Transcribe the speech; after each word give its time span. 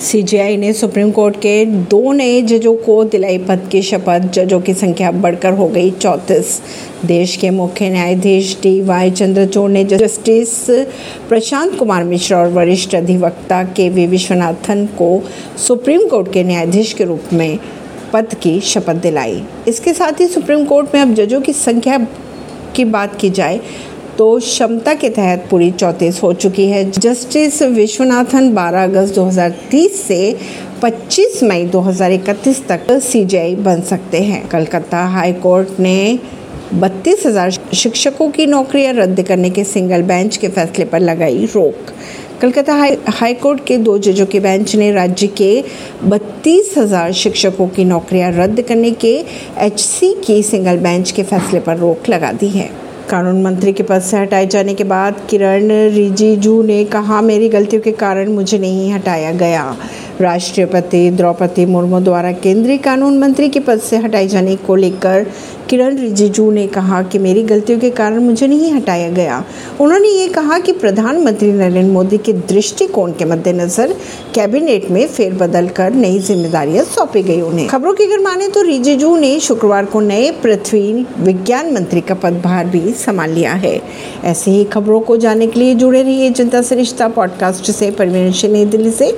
CGI 0.00 0.56
ने 0.56 0.72
supreme 0.72 1.10
court 1.10 1.36
के 1.36 1.64
दो 1.64 2.12
नए 2.12 2.40
जजों 2.42 2.74
को 2.74 3.02
दिलाई 3.04 3.38
पद 3.38 3.68
की 3.72 3.82
शपथ। 3.82 4.28
जजों 4.32 4.60
की 4.60 4.74
संख्या 4.74 5.10
बढ़कर 5.10 5.52
हो 5.52 5.66
गई 5.68 5.90
चौंतीस। 5.90 6.60
देश 7.04 7.36
के 7.36 7.50
मुख्य 7.50 7.88
न्यायाधीश 7.90 8.56
डी 8.62 8.80
वाई 8.80 9.10
चंद्रचूड़ 9.10 9.70
ने 9.70 9.84
जस्टिस 9.84 10.54
प्रशांत 11.28 11.76
कुमार 11.78 12.04
मिश्रा 12.04 12.38
और 12.38 12.48
वरिष्ठ 12.48 12.94
अधिवक्ता 12.94 13.62
के 13.76 13.88
वी 13.88 14.06
विश्वनाथन 14.06 14.86
को 14.98 15.10
सुप्रीम 15.66 16.08
कोर्ट 16.08 16.32
के 16.32 16.44
न्यायाधीश 16.44 16.92
के 16.92 17.04
रूप 17.04 17.32
में 17.32 17.58
पद 18.12 18.34
की 18.34 18.60
शपथ 18.60 19.02
दिलाई। 19.02 19.42
इसके 19.68 19.92
साथ 19.92 20.20
ही 20.20 20.26
सुप्रीम 20.26 20.64
कोर्ट 20.64 20.94
में 20.94 21.00
अब 21.02 21.14
जजों 21.14 21.40
की 21.40 21.52
संख्या 21.52 21.98
की 22.76 22.84
बात 22.84 23.20
की 23.20 23.30
जाए 23.30 23.60
तो 24.18 24.38
क्षमता 24.38 24.94
के 24.94 25.08
तहत 25.10 25.46
पूरी 25.50 25.70
चौंतीस 25.72 26.22
हो 26.22 26.32
चुकी 26.34 26.66
है। 26.68 26.84
जस्टिस 26.90 27.62
विश्वनाथन 27.64 28.52
12 28.54 28.84
अगस्त 28.84 29.14
2030 29.14 29.96
से 29.98 30.36
25 30.82 31.42
मई 31.42 31.66
2031 31.66 32.62
तक 32.68 32.90
सीजीआई 33.02 33.54
बन 33.58 33.80
सकते 33.82 34.22
हैं। 34.22 34.46
कलकत्ता 34.48 35.04
हाई 35.08 35.32
कोर्ट 35.42 35.80
ने 35.80 36.18
बत्तीस 36.74 37.26
हज़ार 37.26 37.50
शिक्षकों 37.50 38.30
की 38.30 38.46
नौकरियाँ 38.46 38.92
रद्द 38.94 39.22
करने 39.22 39.50
के 39.50 39.64
सिंगल 39.66 40.02
बेंच 40.02 40.36
के 40.36 40.48
फैसले 40.48 40.84
पर 40.84 41.00
लगाई 41.00 41.44
रोक। 41.46 41.92
कलकत्ता 42.42 42.74
हाई 42.74 42.96
हाई 43.10 43.34
कोर्ट 43.36 43.64
के 43.66 43.76
दो 43.78 43.96
जजों 43.98 44.26
के 44.26 44.40
बेंच 44.40 44.74
ने 44.76 44.90
राज्य 44.92 45.26
के 45.36 45.52
बत्तीस 46.04 46.74
हज़ार 46.78 47.12
शिक्षकों 47.14 47.68
की 47.68 47.84
नौकरियाँ 47.84 48.30
रद्द 48.32 48.62
करने 48.62 48.90
के 49.00 49.14
एचसी 49.58 50.12
की 50.26 50.42
सिंगल 50.42 50.78
बेंच 50.78 51.10
के 51.10 51.22
फैसले 51.22 51.60
पर 51.60 51.76
रोक 51.76 52.08
लगा 52.08 52.32
दी 52.32 52.48
है। 52.48 52.79
कानून 53.10 53.42
मंत्री 53.42 53.72
के 53.72 53.82
पद 53.82 54.00
से 54.00 54.16
हटाए 54.16 54.46
जाने 54.46 54.74
के 54.74 54.84
बाद 54.84 55.20
किरण 55.30 55.70
रिजिजू 55.94 56.62
ने 56.62 56.84
कहा, 56.84 57.20
मेरी 57.20 57.48
गलतियों 57.48 57.82
के 57.82 57.92
कारण 57.92 58.28
मुझे 58.28 58.58
नहीं 58.58 58.92
हटाया 58.92 59.32
गया। 59.32 59.64
राष्ट्रपति 60.20 61.10
द्रौपदी 61.10 61.66
मुर्मू 61.66 62.00
द्वारा 62.00 62.32
केंद्रीय 62.32 62.78
कानून 62.78 63.18
मंत्री 63.18 63.48
के 63.48 63.60
पद 63.60 63.80
से 63.80 63.96
हटाए 63.96 64.26
जाने 64.26 64.56
को 64.56 64.74
लेकर 64.76 65.26
किरण 65.68 65.96
रिजिजू 65.96 66.50
ने 66.50 66.66
कहा 66.66 67.02
कि 67.02 67.18
मेरी 67.18 67.42
गलतियों 67.42 67.78
के 67.78 67.90
कारण 67.90 68.18
मुझे 68.18 68.46
नहीं 68.46 68.72
हटाया 68.72 69.10
गया। 69.10 69.44
उन्होंने 69.80 70.08
ये 70.08 70.28
कहा 70.28 70.58
कि 70.58 70.72
प्रधानमंत्री 70.72 71.52
नरेंद्र 71.52 71.92
मोदी 71.92 72.18
के 72.18 72.32
दृष्टिकोण 72.32 73.12
के 73.12 73.24
मद्देनजर 73.24 73.94
कैबिनेट 74.34 74.90
में 74.90 75.06
फेरबदल 75.08 75.68
कर 75.68 75.92
नई 75.92 76.18
जिम्मेदारियाँ 76.18 76.84
सौंपी 76.84 77.22
गई 77.22 77.40
उन्हें। 77.40 77.68
खबरों 77.68 77.92
की 77.92 78.04
अगर 78.04 78.20
माने 78.20 78.48
तो 78.48 78.62
रिजिजू 78.62 79.16
ने 79.16 79.40
शुक्रवार 79.40 79.84
को 79.84 80.00
नए 80.00 80.30
पृथ्वी 80.30 81.06
विज्ञान 81.18 81.72
मंत्री 81.72 82.00
का 82.00 82.14
पदभार 82.14 82.66
भी 82.66 82.92
संभाल 82.92 83.30
लिया 83.30 83.52
है। 83.52 83.80
ऐसे 84.24 84.50
ही 84.50 84.64
खबरों 84.64 85.00
को 85.00 85.16
जानने 85.16 85.46
के 85.46 85.60
लिए 85.60 85.74
जुड़े 85.74 86.02
रहिए 86.02 86.30
जनता 86.30 86.62
से 86.62 86.74
रिश्ता 86.74 87.08
पॉडकास्ट 87.08 87.70
से। 87.70 87.90
परवीन 87.90 88.70
दिल्ली 88.70 88.90
से 88.90 89.08